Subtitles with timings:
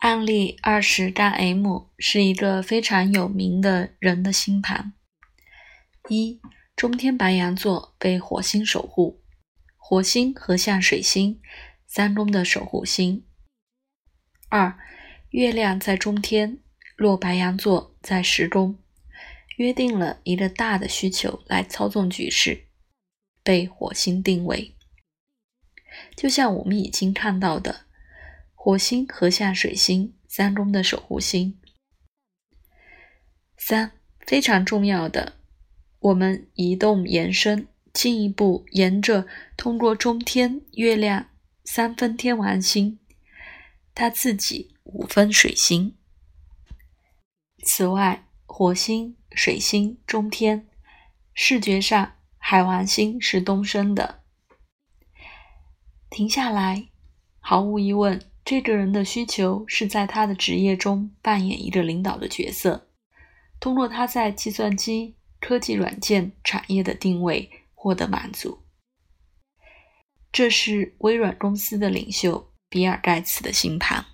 [0.00, 4.94] 案例二十杠 M 是一个非常有名的人的星盘。
[6.08, 6.40] 一，
[6.74, 9.22] 中天白羊座被火星守护，
[9.76, 11.42] 火星合相水星，
[11.86, 13.26] 三宫的守护星。
[14.48, 14.78] 二，
[15.28, 16.60] 月亮在中天，
[16.96, 18.78] 落白羊座在十宫，
[19.58, 22.68] 约定了一个大的需求来操纵局势，
[23.44, 24.74] 被火星定位。
[26.16, 27.89] 就像我们已经看到的。
[28.62, 31.58] 火星和下水星，三宫的守护星。
[33.56, 33.92] 三
[34.26, 35.38] 非常重要的，
[35.98, 41.30] 我们移动延伸，进一步沿着通过中天月亮
[41.64, 43.00] 三分天王星，
[43.94, 45.96] 它自己五分水星。
[47.64, 50.68] 此外，火星、水星、中天，
[51.32, 54.22] 视觉上海王星是东升的。
[56.10, 56.90] 停下来，
[57.38, 58.20] 毫无疑问。
[58.50, 62.88] 这个人的需求是在他的职业中扮演一个领导的角色，
[63.60, 68.64] 通过他在计算机科技软件产业的定位获得满足。
[70.32, 74.04] 这是微软公司的领袖比尔·盖茨的星盘。